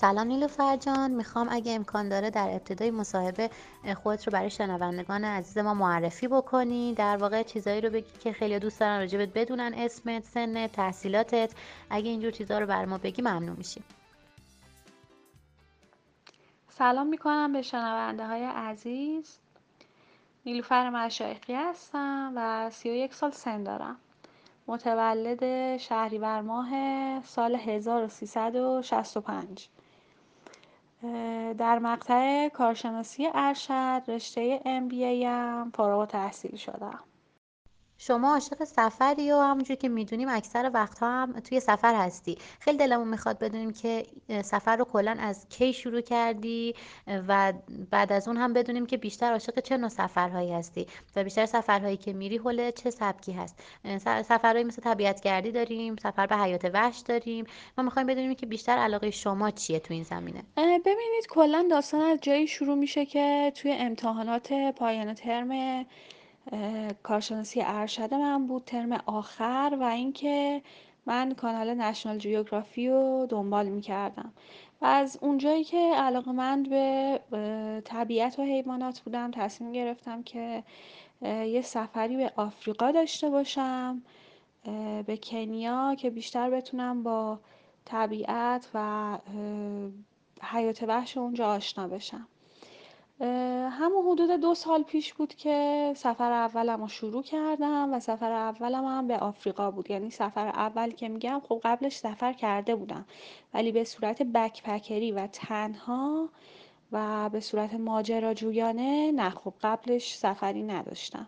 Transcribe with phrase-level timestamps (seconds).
[0.00, 3.50] سلام نیلوفر جان می‌خوام اگه امکان داره در ابتدای مصاحبه
[4.02, 6.94] خودت رو برای شنوندگان عزیز ما معرفی بکنی.
[6.94, 11.52] در واقع چیزایی رو بگی که خیلی دوست دارن راجبت بدونن اسمت سنت تحصیلاتت.
[11.90, 13.84] اگه اینجور چیزا رو بر ما بگی ممنون میشیم.
[16.68, 19.38] سلام می‌کنم به شنونده های عزیز
[20.46, 23.96] نیلوفر مشایخی هستم و 31 سال سن دارم.
[24.66, 26.70] متولد شهریور ماه
[27.24, 29.68] سال 1365
[31.58, 37.00] در مقطع کارشناسی ارشد رشته MBA هم فارغ التحصیل شدم.
[37.98, 42.38] شما عاشق سفری و همونجور که می‌دونیم اکثر وقتها هم توی سفر هستی.
[42.60, 44.06] خیلی دلمون می‌خواد بدونیم که
[44.44, 46.74] سفر رو کلا از کی شروع کردی
[47.28, 47.52] و
[47.90, 51.96] بعد از اون هم بدونیم که بیشتر عاشق چه نوع سفرهایی هستی و بیشتر سفرهایی
[51.96, 53.62] که میری حول چه سبکی هست.
[54.04, 57.44] سفرهایی مثل طبیعت گردی داریم سفر به حیات وحش داریم.
[57.78, 60.42] ما می‌خوایم بدونیم که بیشتر علاقه شما چیه تو این زمینه.
[60.56, 65.84] ببینید کلا داستان از جایی شروع میشه که توی امتحانات پایان ترم
[67.02, 70.62] کارشناسی ارشد من بود ترم آخر و اینکه
[71.06, 74.32] من کانال نشنال جیوگرافی رو دنبال می‌کردم.
[74.80, 77.20] و از اونجایی که علاقمند به
[77.84, 80.64] طبیعت و حیوانات بودم تصمیم گرفتم که
[81.22, 84.02] یه سفری به آفریقا داشته باشم
[85.06, 87.40] به کنیا که بیشتر بتونم با
[87.84, 89.18] طبیعت و
[90.42, 92.28] حیات وحش اونجا آشنا بشم.
[93.70, 98.84] همون حدود دو سال پیش بود که سفر اولم رو شروع کردم و سفر اولم
[98.84, 99.90] هم به آفریقا بود.
[99.90, 103.04] یعنی سفر اول که میگم خب قبلش سفر کرده بودم.
[103.54, 106.28] ولی به صورت بکپکری و تنها
[106.92, 111.26] و به صورت ماجراجویانه نه خب قبلش سفری نداشتم.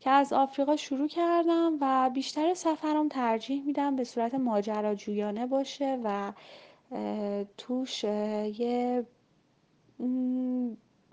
[0.00, 6.32] که از آفریقا شروع کردم و بیشتر سفرم ترجیح میدم به صورت ماجراجویانه باشه و
[7.56, 9.06] توش یه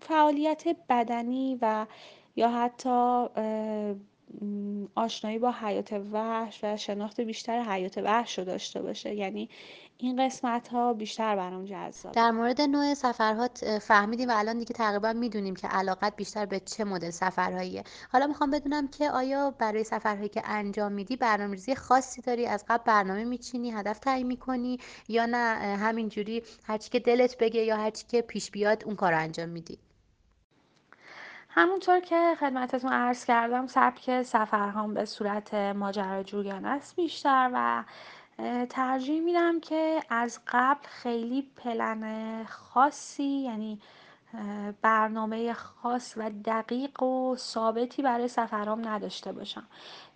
[0.07, 1.85] فعالیت بدنی و
[2.35, 3.25] یا حتی
[4.95, 9.16] آشنایی با حیات وحش و شناخت بیشتر حیات وحش رو داشته باشه.
[9.16, 9.49] یعنی
[9.97, 15.13] این قسمت ها بیشتر برام جذاب در مورد نوع سفرهات فهمیدیم و الان دیگه تقریبا
[15.13, 17.83] می‌دونیم که علاقت بیشتر به چه مدل سفرهاییه.
[18.11, 22.83] حالا می‌خوام بدونم که آیا برای سفرهایی که انجام میدی برنامه‌ریزی خاصی داری؟ از قبل
[22.83, 24.77] برنامه میچینی هدف تعیین می‌کنی
[25.07, 29.49] یا نه؟ همینجوری هرچی که دلت بگه یا هرچی که پیش بیاد اون کار انجام
[29.49, 29.77] میدی.
[31.57, 37.83] همونطور که خدمتتون عرض کردم سبک سفرهام به صورت ماجراجویانه است بیشتر و
[38.69, 43.79] ترجیح میدم که از قبل خیلی پلن خاصی یعنی
[44.81, 49.63] برنامه خاص و دقیق و ثابتی برای سفرام نداشته باشم.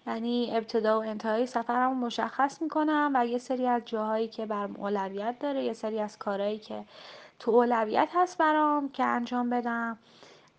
[0.07, 5.39] یعنی ابتدا و انتهای سفرم مشخص می‌کنم و یه سری از جاهایی که برام اولویت
[5.39, 6.83] داره یه سری از کارهایی که
[7.39, 9.97] تو اولویت هست برام که انجام بدم.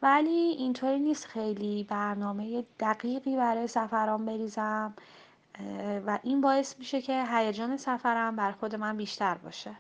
[0.03, 4.95] ولی اینطوری نیست خیلی برنامه دقیقی برای سفرام بریزم
[6.07, 9.77] و این باعث میشه که هیجان سفرم بر خود من بیشتر باشه.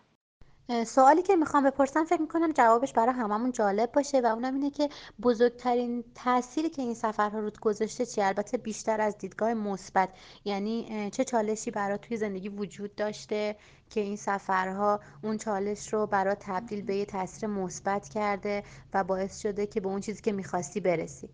[0.87, 4.89] سوالی که می‌خوام بپرسم فکر می‌کنم جوابش برای هممون جالب باشه و اونم اینه که
[5.23, 10.09] بزرگترین تأثیری که این سفرها رود گذاشته چیه؟ البته بیشتر از دیدگاه مثبت.
[10.45, 13.57] یعنی چه چالشی برای توی زندگی وجود داشته
[13.91, 18.63] که این سفرها اون چالش رو برای تبدیل به یه تاثیر مثبت کرده
[18.95, 21.29] و باعث شده که به اون چیزی که می‌خواستی برسی؟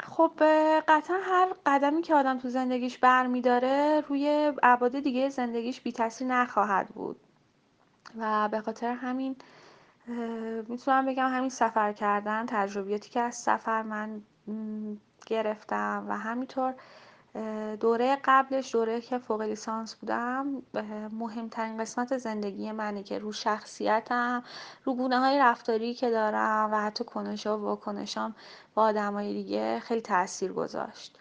[0.00, 0.32] خب
[0.88, 6.88] قطعا هر قدمی که آدم تو زندگیش برمیداره روی ابعاد دیگه زندگیش بی تاثیر نخواهد
[6.88, 7.21] بود.
[8.18, 9.36] و به خاطر همین
[10.68, 14.22] می‌تونم بگم همین سفر کردن تجربیاتی که از سفر من
[15.26, 16.74] گرفتم و همینطور
[17.80, 20.62] دوره قبلش دوره که فوق لیسانس بودم
[21.12, 24.42] مهمترین قسمت زندگی منه که رو شخصیتم
[24.84, 28.34] رو گونه های رفتاری که دارم و حتی کنش و واکنشام
[28.74, 31.18] با آدمای دیگه خیلی تاثیر گذاشت.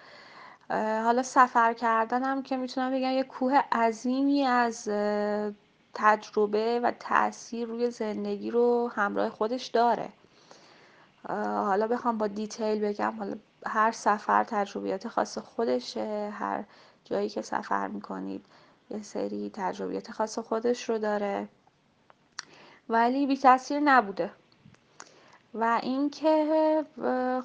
[1.04, 4.89] حالا سفر کردنم که می‌تونم بگم یه کوه عظیمی از
[5.94, 10.10] تجربه و تاثیر روی زندگی رو همراه خودش داره.
[11.30, 13.36] حالا بخوام با دیتیل بگم حالا
[13.66, 16.64] هر سفر تجربیات خاص خودشه هر
[17.06, 18.46] جایی که سفر می‌کنید
[18.90, 21.48] یه سری تجربیات خاص خودش رو داره.
[22.90, 24.32] ولی بی تاثیر نبوده.
[25.54, 26.86] و اینکه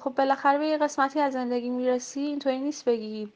[0.03, 3.33] خب بالاخره به یه قسمتی از زندگی می‌رسی اینطوری نیست بگی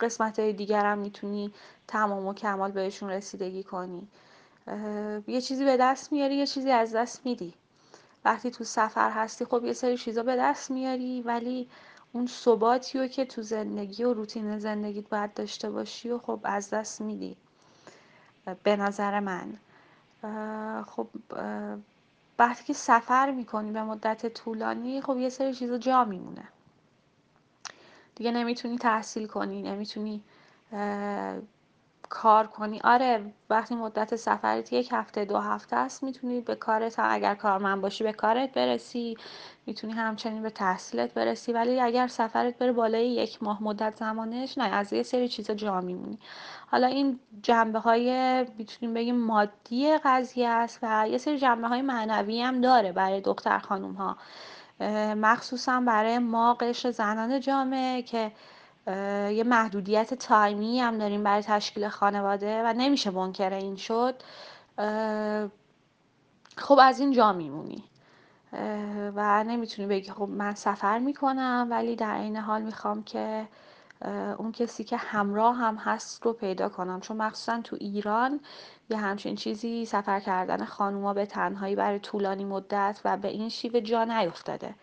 [0.00, 1.52] قسمت دیگر هم می‌تونی
[1.88, 4.08] تمام و کمال بهشون رسیدگی کنی.
[5.26, 7.54] یه چیزی به دست میاری یه چیزی از دست میدی.
[8.24, 11.68] وقتی تو سفر هستی خب یه سری چیزا به دست میاری ولی
[12.12, 16.70] اون ثباتی رو که تو زندگی و روتین زندگیت باید داشته باشی و خب از
[16.70, 17.36] دست میدی.
[18.62, 19.56] به نظر من.
[20.84, 21.06] خب
[22.38, 26.48] وقتی که سفر می‌کنی به مدت طولانی خب یه سری چیزا جا میمونه.
[28.14, 30.22] دیگه نمی‌تونی تحصیل کنی نمی‌تونی
[32.08, 32.80] کار کنی.
[32.84, 38.04] آره وقتی مدت سفرت یک هفته دو هفته است می‌تونی به کارت اگر کارمند باشی
[38.04, 39.16] به کارت برسی.
[39.66, 41.52] می‌تونی همچنین به تحصیلت برسی.
[41.52, 45.80] ولی اگر سفرت بره بالای یک ماه مدت زمانش نه از یه سری چیزا جا
[45.80, 46.18] میمونی.
[46.70, 52.42] حالا این جنبه های می‌تونیم بگیم مادی قضیه است و یه سری جنبه های معنوی
[52.42, 54.16] هم داره برای دختر خانوم ها
[55.14, 58.32] مخصوصا برای ما قشر زنان جامعه که
[58.86, 64.22] یه محدودیت تایمی هم داریم برای تشکیل خانواده و نمیشه منکر این شد.
[66.56, 67.84] خب از این جا میمونی.
[69.14, 73.48] و نمی‌تونی بگی خب من سفر می‌کنم ولی در این حال می‌خوام که
[74.38, 77.00] اون کسی که همراه هم هست رو پیدا کنم.
[77.00, 78.40] چون مخصوصا تو ایران
[78.90, 83.80] یه همچین چیزی سفر کردن خانوما به تنهایی برای طولانی مدت و به این شیوه
[83.80, 84.74] جا نیفتاده.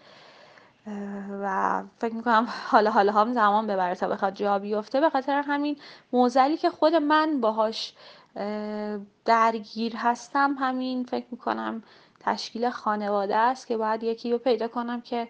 [1.43, 4.99] و فکر می‌کنم حالا حالا هم زمان ببره تا بخواد جا بیفته.
[4.99, 5.77] به خاطر همین
[6.13, 7.93] موزلی که خود من باهاش
[9.25, 11.83] درگیر هستم همین فکر می‌کنم
[12.19, 15.27] تشکیل خانواده است که باید یکی رو پیدا کنم که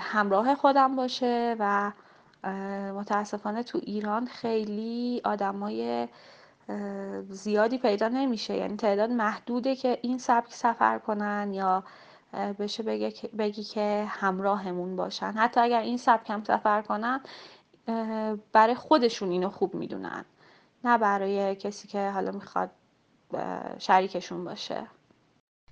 [0.00, 1.92] همراه خودم باشه و
[2.92, 6.08] متاسفانه تو ایران خیلی آدمای
[7.30, 8.56] زیادی پیدا نمیشه.
[8.56, 11.84] یعنی تعداد محدوده که این سبک سفر کنن یا
[12.58, 12.82] بشه
[13.38, 15.32] بگی که همراهمون باشن.
[15.32, 17.20] حتی اگر این سبک هم سفر کنن
[18.52, 20.24] برای خودشون اینو خوب می‌دونن
[20.84, 22.70] نه برای کسی که حالا می‌خواد
[23.78, 24.86] شریکشون باشه.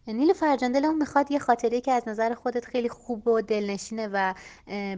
[0.06, 4.34] نیل فرجان دلمون می‌خواد یه خاطره که از نظر خودت خیلی خوب و دلنشینه و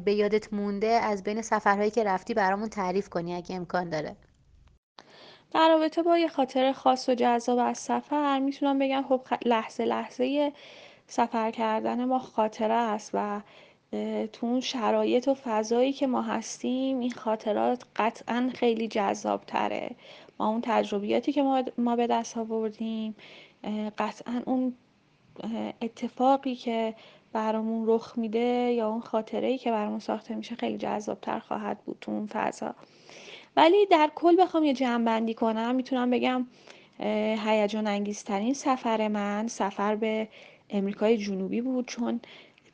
[0.04, 4.16] به یادت مونده از بین سفرهایی که رفتی برامون تعریف کنی اگه امکان داره.
[5.50, 10.52] در رابطه با یه خاطره خاص و جذاب از سفر می‌تونم بگم خب لحظه لحظه
[11.06, 13.41] سفر کردن ما خاطره است و
[14.32, 19.91] تو اون شرایط و فضایی که ما هستیم این خاطرات قطعا خیلی جذاب تره
[20.38, 23.17] ما اون تجربیاتی که ما به دست آوردیم
[23.99, 24.75] قطعا اون
[25.82, 26.94] اتفاقی که
[27.32, 31.99] برامون رخ میده یا اون خاطره ای که برامون ساخته میشه خیلی جذابتر خواهد بود
[32.00, 32.75] تو اون فضا.
[33.56, 36.47] ولی در کل بخوام یه جمع کنم می‌تونم بگم
[37.44, 40.29] هیجان انگیزترین سفر من سفر به
[40.70, 42.20] امریکای جنوبی بود چون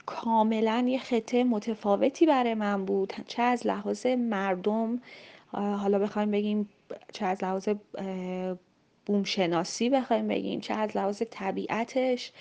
[0.07, 3.13] کاملا یه خطه متفاوتی برای من بود.
[3.27, 5.01] چه از لحاظ مردم
[5.53, 6.69] حالا بخوایم بگیم
[7.13, 7.69] چه از لحاظ
[9.07, 12.33] بومشناسی بخوایم بگیم چه از لحاظ طبیعتش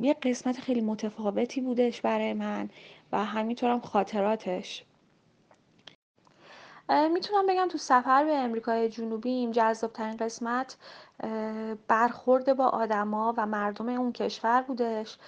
[0.00, 2.70] یه قسمت خیلی متفاوتی بودش برای من
[3.12, 4.84] و همینطورم خاطراتش.
[7.12, 10.76] می‌تونم بگم تو سفر به امریکای جنوبی جذاب ترین قسمت
[11.88, 15.18] برخورد با آدما و مردم اون کشور بودش.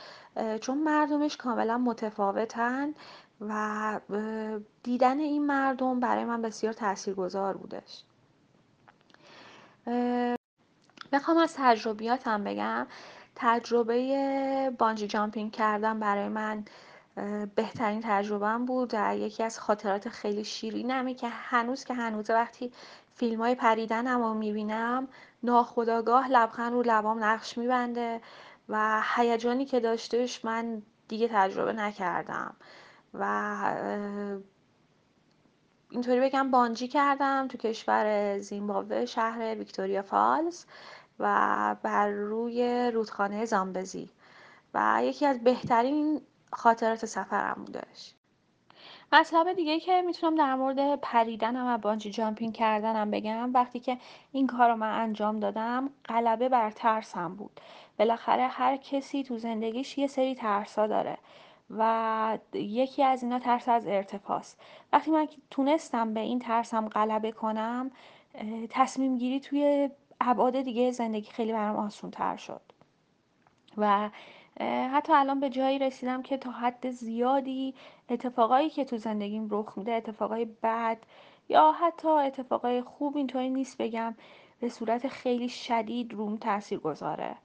[0.61, 2.94] چون مردمش کاملا متفاوتن
[3.40, 4.00] و
[4.82, 8.02] دیدن این مردم برای من بسیار تاثیرگذار بودش.
[11.12, 12.87] بخوام از تجربیاتم بگم.
[13.37, 16.64] تجربه بانجی جامپینگ کردن برای من
[17.55, 22.72] بهترین تجربهم بود در یکی از خاطرات خیلی شیرینمی که هنوز که هنوز وقتی
[23.15, 25.08] فیلم های پریدنم رو می‌بینم
[25.43, 28.20] ناخداگاه لبخند رو لبام نقش میبنده
[28.69, 32.56] و هیجانی که داشتش من دیگه تجربه نکردم
[33.15, 33.24] و
[35.91, 40.65] اینطوری بگم بانجی کردم تو کشور زیمبابوه شهر ویکتوریا فالز
[41.19, 44.10] و بر روی رودخانه زامبزی
[44.74, 46.20] و یکی از بهترین
[46.55, 48.15] خاطرات سفرم بودش
[49.13, 53.99] مطلب دیگه که می‌تونم در مورد پریدنم و بانجی جامپینگ کردنم بگم وقتی که
[54.32, 57.61] این کار رو من انجام دادم غلبه بر ترسم بود.
[57.99, 61.19] بالاخره هر کسی تو زندگیش یه سری ترسا داره
[61.70, 64.61] و یکی از اینا ترس از ارتفاعست.
[64.93, 67.91] وقتی من تونستم به این ترسم غلبه کنم
[68.70, 72.61] تصمیم گیری توی ابعاد دیگه زندگی خیلی برام آسون تر شد.
[73.77, 74.11] و
[74.61, 77.75] حتی الان به جایی رسیدم که تا حد زیادی
[78.08, 80.99] اتفاقایی که تو زندگیم رخ میده اتفاقای بد
[81.49, 84.15] یا حتی اتفاقای خوب اینطوری نیست بگم
[84.61, 87.37] به صورت خیلی شدید روم تاثیر گذاره.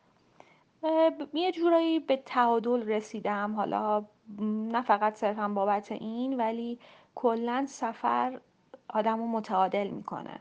[1.33, 3.55] یه جورایی به تعادل رسیدم.
[3.55, 4.05] حالا
[4.41, 6.79] نه فقط صرفا بابت این ولی
[7.15, 8.39] کلا سفر
[8.89, 10.39] آدم رو متعادل می‌کنه.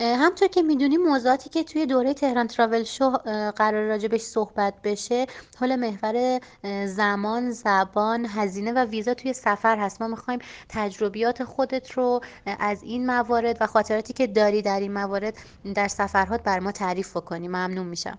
[0.00, 3.10] همطور که می‌دونی موضوعاتی که توی دوره تهران تراول شو
[3.56, 5.26] قرار راجبش صحبت بشه
[5.60, 6.40] حول محور
[6.86, 10.02] زمان زبان هزینه و ویزا توی سفر هست.
[10.02, 12.20] ما می‌خوایم تجربیات خودت رو
[12.58, 15.34] از این موارد و خاطراتی که داری در این موارد
[15.74, 17.48] در سفرهات بر ما تعریف بکنی.
[17.48, 18.18] ممنون میشم.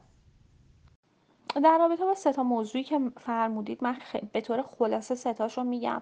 [1.64, 3.98] در رابطه با سه تا موضوعی که فرمودید من.
[4.34, 6.02] به طور خلاصه سه تاشو میگم.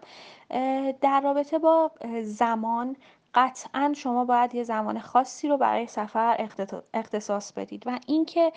[1.01, 1.91] در رابطه با
[2.23, 2.95] زمان
[3.35, 6.47] قطعا شما باید یه زمان خاصی رو برای سفر
[6.93, 8.51] اختصاص بدید و اینکه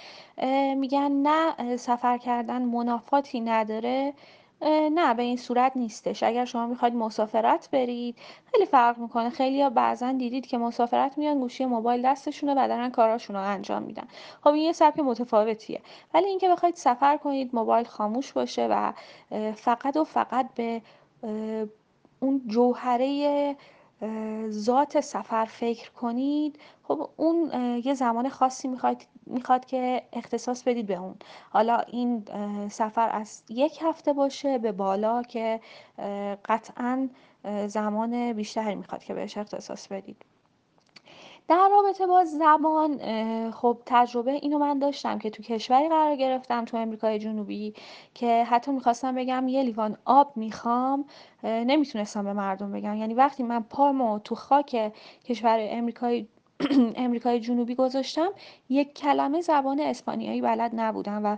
[0.77, 4.15] میگن نه سفر کردن منافاتی نداره
[4.93, 6.23] نه به این صورت نیستش.
[6.23, 8.17] اگر شما می‌خواید مسافرت برید
[8.53, 9.31] خیلی فرق می‌کنه.
[9.31, 13.83] خیلی ها بعضا دیدید که مسافرت میان گوشی موبایل دستشونه و دارن کاراشون رو انجام
[13.83, 14.09] میدن.
[14.41, 15.81] خب این یه سبک متفاوتیه.
[16.15, 18.93] ولی اینکه بخواید سفر کنید موبایل خاموش باشه و
[19.53, 20.83] فقط و فقط به
[22.21, 23.57] اون جوهره
[24.51, 27.51] ذات سفر فکر کنید خب اون
[27.85, 31.15] یه زمان خاصی می‌خواد می‌خواد که اختصاص بدید به اون.
[31.51, 32.25] حالا این
[32.71, 35.61] سفر از یک هفته باشه به بالا که
[36.45, 37.09] قطعا
[37.67, 40.25] زمان بیشتری می‌خواد که بهش اختصاص بدید.
[41.49, 42.99] در رابطه با زبان
[43.51, 47.75] خب تجربه اینو من داشتم که تو کشوری قرار گرفتم تو امریکای جنوبی
[48.15, 51.05] که حتی می‌خواستم بگم یه لیوان آب می‌خوام
[51.45, 52.97] نمی‌تونستم به مردم بگم.
[52.97, 54.93] یعنی وقتی من پامو تو خاک
[55.25, 56.27] کشور امریکای
[56.97, 58.29] امریکای جنوبی گذاشتم
[58.69, 61.37] یک کلمه زبان اسپانیایی بلد نبودم و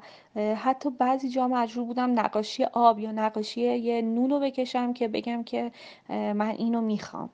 [0.55, 5.73] حتی بعضی جا مجبور بودم نقاشی آب یا نقاشی یه نونو بکشم که بگم که
[6.09, 7.31] من اینو می‌خوام.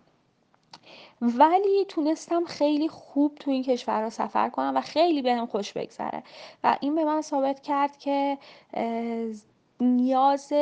[1.23, 6.23] ولی تونستم خیلی خوب تو این کشورها سفر کنم و خیلی بهم خوش بگذره.
[6.65, 8.39] و این به من ثابت کرد که
[9.81, 10.53] نیاز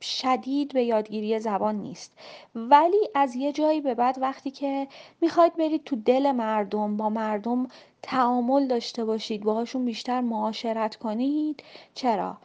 [0.00, 2.18] شدید به یادگیری زبان نیست.
[2.54, 4.88] ولی از یه جایی به بعد وقتی که
[5.20, 7.68] می‌خواید برید تو دل مردم با مردم
[8.02, 11.62] تعامل داشته باشید باهاشون بیشتر معاشرت کنید
[11.94, 12.36] چرا؟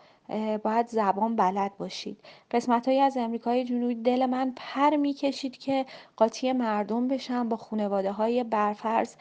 [0.63, 2.17] باید زبان بلد باشید.
[2.51, 5.86] قسمت هایی از امریکای جنوبی دل من پر می‌کشید که
[6.17, 9.15] قاطی مردم بشم با خانواده های برفرض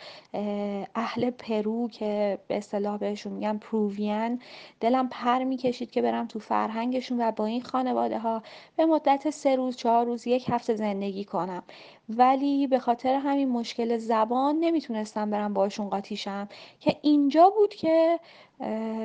[0.94, 4.40] اهل پرو که به اصطلاح بهشون میگن Peruvian.
[4.80, 8.42] دلم پر می‌کشید که برم تو فرهنگشون و با این خانواده ها
[8.76, 11.62] به مدت سه روز چهار روز یک هفته زندگی کنم.
[12.08, 16.48] ولی به خاطر همین مشکل زبان نمی‌تونستم برم باشون قاطیشم
[16.80, 18.20] که اینجا بود که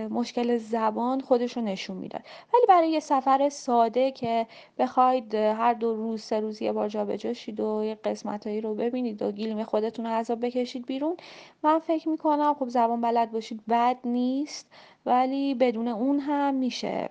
[0.10, 2.22] مشکل زبان خودش رو نشون می‌داد.
[2.54, 7.34] ولی برای یه سفر ساده که بخواید هر دو روز سه روز یه بار جابجا
[7.34, 11.18] شید و یه قسمتایی رو ببینید و گیلیم خودتون رو عذاب بکشید بیرون
[11.64, 14.72] من فکر می‌کنم خب زبان بلد باشید بد نیست
[15.06, 17.10] ولی بدون اون هم میشه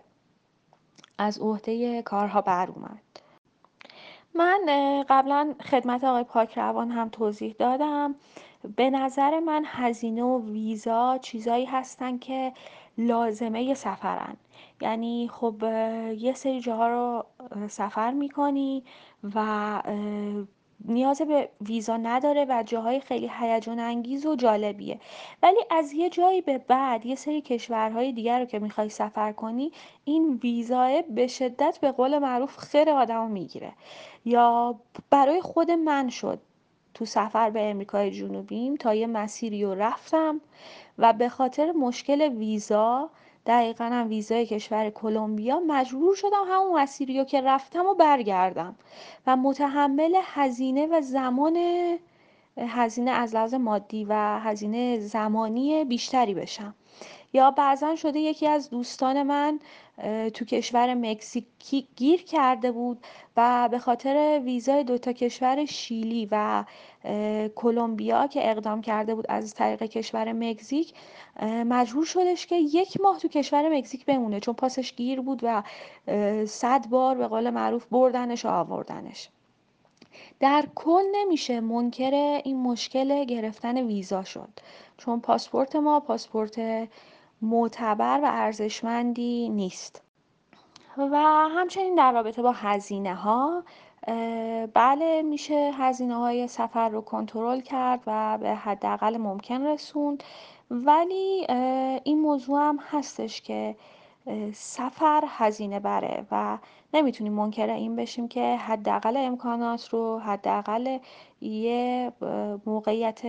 [1.18, 3.02] از عهده کارها بر اومد.
[4.34, 4.60] من
[5.08, 8.14] قبلا خدمت آقای پاکروان هم توضیح دادم.
[8.76, 12.52] به نظر من هزینه و ویزا چیزایی هستن که
[12.98, 14.36] لازمه سفرن.
[14.80, 15.62] یعنی خب
[16.18, 17.24] یه سری جاها رو
[17.68, 18.84] سفر می‌کنی
[19.34, 19.82] و
[20.84, 25.00] نیاز به ویزا نداره و جاهای خیلی هیجان انگیز و جالبیه.
[25.42, 29.72] ولی از یه جایی به بعد یه سری کشورهای دیگر رو که می‌خوای سفر کنی
[30.04, 33.72] این ویزاه به شدت به قول معروف خیر آدمو می‌گیره.
[34.24, 36.40] یا برای خود من شد.
[36.94, 40.40] تو سفر به امریکای جنوبیم تا یه مسیری رو رفتم
[40.98, 43.10] و به خاطر مشکل ویزا
[43.46, 48.74] دقیقا هم ویزای کشور کلمبیا مجبور شدم همون مسیری رو که رفتم و برگردم
[49.26, 51.58] و متحمل هزینه و زمان
[52.58, 56.74] هزینه از لحاظ مادی و هزینه زمانی بیشتری بشم.
[57.32, 59.60] یا بعضا شده یکی از دوستان من
[60.34, 66.64] تو کشور مکزیکی گیر کرده بود و به خاطر ویزای دوتا کشور شیلی و
[67.54, 70.94] کلمبیا که اقدام کرده بود از طریق کشور مکزیک
[71.42, 75.62] مجبور شدش که یک ماه تو کشور مکزیک بمونه چون پاسش گیر بود و
[76.46, 79.28] صد بار به قول معروف بردنش و آوردنش.
[80.40, 84.48] در کل نمیشه منکر این مشکل گرفتن ویزا شد.
[84.98, 86.88] چون پاسپورت ما پاسپورت
[87.42, 90.02] معتبر و ارزشمندی نیست.
[90.96, 91.16] و
[91.56, 93.64] همچنین در رابطه با هزینه ها
[94.74, 100.22] بله میشه هزینه های سفر رو کنترل کرد و به حداقل ممکن رسوند.
[100.70, 101.46] ولی
[102.04, 103.76] این موضوع هم هستش که
[104.54, 106.58] سفر هزینه بره و
[106.94, 110.98] نمی‌تونیم منکر این بشیم که حداقل امکانات رو حداقل
[111.40, 112.12] یه
[112.66, 113.20] موقعیت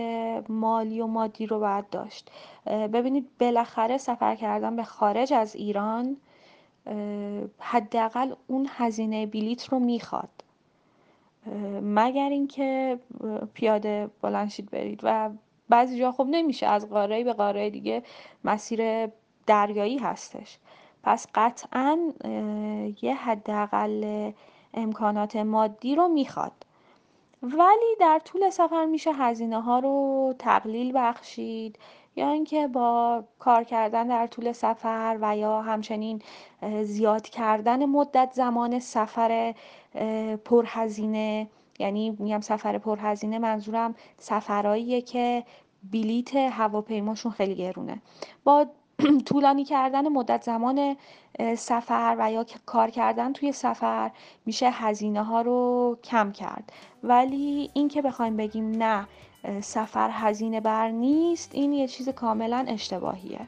[0.48, 2.30] مالی و مادی رو باید داشت.
[2.66, 6.16] ببینید بالاخره سفر کردن به خارج از ایران
[7.58, 10.44] حداقل اون هزینه بلیط رو می‌خواد.
[11.82, 12.98] مگر اینکه
[13.54, 15.30] پیاده بلنشید برید و
[15.68, 18.02] بعضی جا خب نمیشه از قاره به قاره دیگه
[18.44, 19.10] مسیر
[19.46, 20.58] دریایی هستش.
[21.04, 21.98] پس قطعا
[23.02, 24.30] یه حداقل
[24.74, 26.52] امکانات مادی رو می‌خواد.
[27.42, 31.78] ولی در طول سفر میشه هزینه ها رو تقلیل بخشید
[32.16, 36.22] یا اینکه با کار کردن در طول سفر و یا همچنین
[36.82, 39.54] زیاد کردن مدت زمان سفر
[40.44, 41.48] پرهزینه.
[41.78, 45.44] یعنی میگم سفر پرهزینه منظورم سفرهاییه که
[45.92, 48.02] بلیت هواپیماشون خیلی گرونه.
[48.44, 48.66] با
[49.26, 50.96] طولانی کردن مدت زمان
[51.56, 54.10] سفر و یا کار کردن توی سفر
[54.46, 56.72] میشه هزینه ها رو کم کرد.
[57.02, 59.06] ولی اینکه بخوایم بگیم نه
[59.60, 63.40] سفر هزینه بر نیست این یه چیز کاملا اشتباهیه.